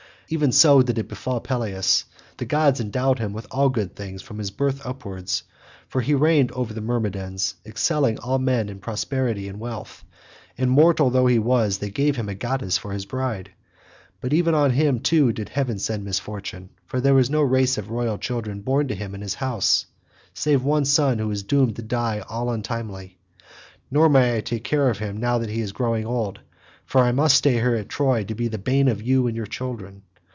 [0.33, 2.05] Even so did it befall Peleus;
[2.37, 5.43] the gods endowed him with all good things from his birth upwards,
[5.89, 10.05] for he reigned over the Myrmidons excelling all men in prosperity and wealth,
[10.57, 13.51] and mortal though he was they gave him a goddess for his bride.
[14.21, 17.89] But even on him too did heaven send misfortune, for there is no race of
[17.89, 19.85] royal children born to him in his house,
[20.33, 23.17] save one son who is doomed to die all untimely;
[23.91, 26.39] nor may I take care of him now that he is growing old,
[26.85, 29.45] for I must stay here at Troy to be the bane of you and your
[29.45, 30.03] children.